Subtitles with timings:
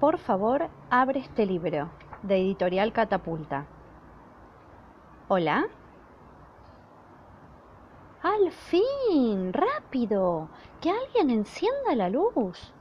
[0.00, 1.90] Por favor, abre este libro
[2.22, 3.66] de Editorial Catapulta.
[5.26, 5.66] ¿Hola?
[8.22, 10.50] Al fin, rápido,
[10.80, 12.72] que alguien encienda la luz.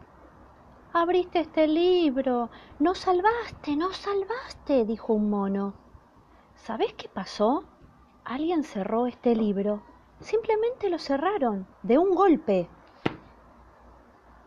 [0.94, 5.74] Abriste este libro, nos salvaste, nos salvaste, dijo un mono.
[6.54, 7.64] ¿Sabes qué pasó?
[8.26, 9.82] Alguien cerró este libro.
[10.20, 12.70] Simplemente lo cerraron, de un golpe.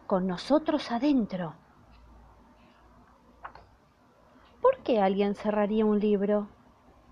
[0.06, 1.54] Con nosotros adentro.
[4.60, 6.48] ¿Por alguien cerraría un libro?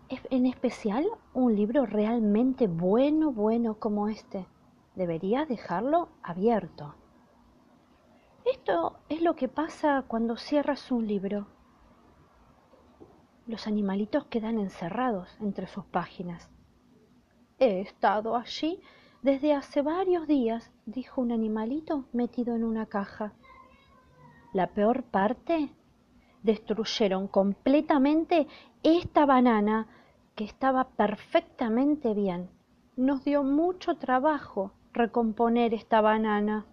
[0.09, 4.47] En especial un libro realmente bueno, bueno como este.
[4.95, 6.95] Debería dejarlo abierto.
[8.45, 11.47] Esto es lo que pasa cuando cierras un libro.
[13.47, 16.51] Los animalitos quedan encerrados entre sus páginas.
[17.59, 18.81] He estado allí
[19.23, 23.33] desde hace varios días, dijo un animalito metido en una caja.
[24.53, 25.71] La peor parte,
[26.49, 28.47] destruyeron completamente
[28.83, 29.87] esta banana
[30.35, 32.49] que estaba perfectamente bien.
[32.97, 36.65] Nos dio mucho trabajo recomponer esta banana.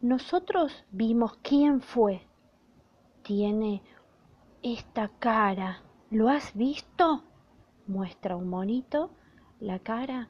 [0.00, 2.26] Nosotros vimos quién fue.
[3.22, 3.82] Tiene
[4.62, 5.82] esta cara.
[6.10, 7.22] ¿Lo has visto?
[7.86, 9.10] Muestra un monito
[9.60, 10.28] la cara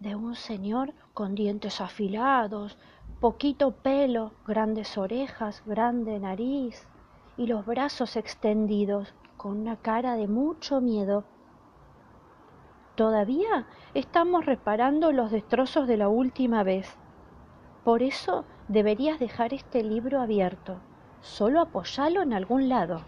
[0.00, 2.76] de un señor con dientes afilados,
[3.20, 6.86] poquito pelo, grandes orejas, grande nariz
[7.36, 11.24] y los brazos extendidos, con una cara de mucho miedo.
[12.94, 16.96] Todavía estamos reparando los destrozos de la última vez.
[17.82, 20.78] Por eso deberías dejar este libro abierto.
[21.20, 23.02] Solo apoyalo en algún lado.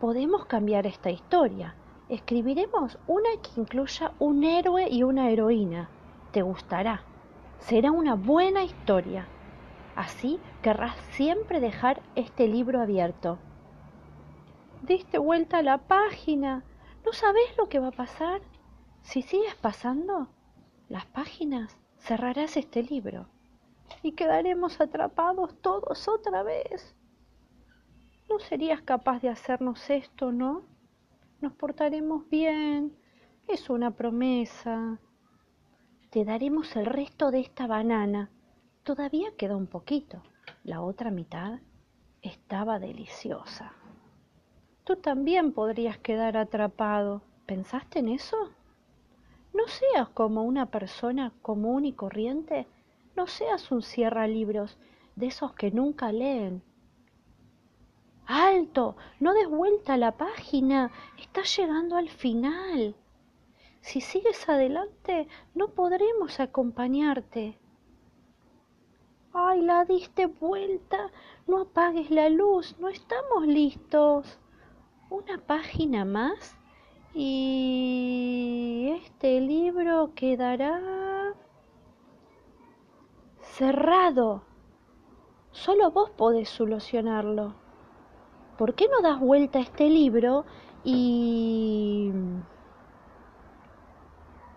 [0.00, 1.74] Podemos cambiar esta historia.
[2.08, 5.90] Escribiremos una que incluya un héroe y una heroína.
[6.32, 7.02] Te gustará.
[7.58, 9.28] Será una buena historia.
[9.94, 13.38] Así querrás siempre dejar este libro abierto.
[14.82, 16.64] Diste vuelta a la página.
[17.04, 18.40] ¿No sabes lo que va a pasar?
[19.02, 20.28] Si sigues pasando,
[20.88, 23.26] las páginas, cerrarás este libro
[24.02, 26.94] y quedaremos atrapados todos otra vez.
[28.30, 30.77] ¿No serías capaz de hacernos esto, no?
[31.40, 32.96] Nos portaremos bien.
[33.46, 34.98] Es una promesa.
[36.10, 38.30] Te daremos el resto de esta banana.
[38.82, 40.22] Todavía queda un poquito.
[40.64, 41.60] La otra mitad
[42.22, 43.72] estaba deliciosa.
[44.82, 47.22] Tú también podrías quedar atrapado.
[47.46, 48.36] ¿Pensaste en eso?
[49.54, 52.66] No seas como una persona común y corriente,
[53.16, 54.76] no seas un cierra libros
[55.16, 56.62] de esos que nunca leen.
[58.28, 58.94] ¡Alto!
[59.20, 60.90] No des vuelta a la página.
[61.16, 62.94] Estás llegando al final.
[63.80, 67.58] Si sigues adelante, no podremos acompañarte.
[69.32, 71.10] ¡Ay, la diste vuelta!
[71.46, 74.38] No apagues la luz, no estamos listos.
[75.08, 76.54] Una página más
[77.14, 81.34] y este libro quedará
[83.40, 84.42] cerrado.
[85.50, 87.67] Solo vos podés solucionarlo.
[88.58, 90.44] ¿Por qué no das vuelta a este libro
[90.84, 92.10] y